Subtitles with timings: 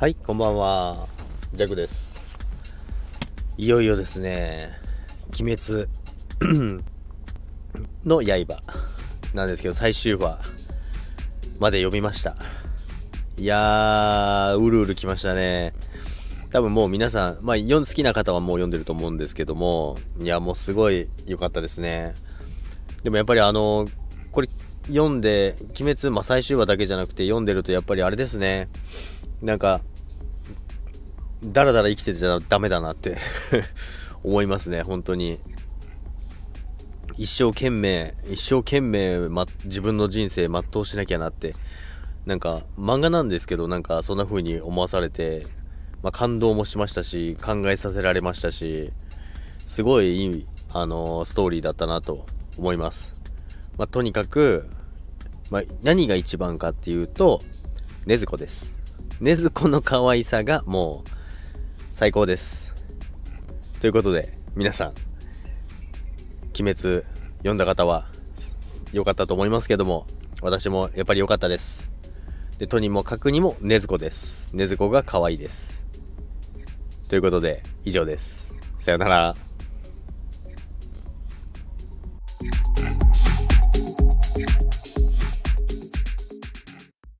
[0.00, 1.06] はい、こんばんは。
[1.52, 2.18] ジャグです。
[3.58, 4.70] いよいよですね、
[5.38, 5.86] 鬼滅
[8.06, 8.62] の刃
[9.34, 10.38] なんですけど、最終話
[11.58, 12.34] まで読みました。
[13.36, 15.74] いやー、うるうるきましたね。
[16.48, 22.14] 多分もう皆さん、まあ、好きな方はもう読んでると思うんですけども、いや、もうすごい良かったですね。
[23.02, 23.86] でもやっぱりあの、
[24.32, 24.48] これ
[24.86, 28.70] 読んで、鬼滅、まあ、最終話だけじゃなくて読んでるとやっぱりあれですね。
[29.42, 29.82] なんか、
[31.44, 33.18] だらだら生きてちゃダメだなって
[34.22, 35.38] 思いますね、本当に。
[37.16, 41.54] 一生懸命、一生懸命、ま、自分の人生全うしなきゃなって、
[42.26, 45.46] なんか、漫画なんですけど、なんか、そんな風に思わされて、
[46.02, 48.92] まあ、感動もしましたし、考えさせられましたし、
[49.66, 53.14] すごいいい、あのー、ストーリーだったなと思います。
[53.76, 54.66] まあ、とにかく、
[55.50, 57.40] まあ、何が一番かっていうと、
[58.06, 58.78] ねずこです。
[59.20, 61.19] ねずこの可愛さがもう、
[62.00, 62.72] 最高です。
[63.82, 64.88] ということで、皆さん、
[66.58, 67.04] 鬼滅
[67.40, 68.06] 読んだ方は
[68.94, 70.06] 良かったと思いますけども、
[70.40, 71.90] 私もやっぱり良かったです。
[72.56, 74.56] で、とにもかくにもねずこです。
[74.56, 75.84] ねずこが可愛いです。
[77.10, 78.54] ということで、以上です。
[78.78, 79.49] さよなら。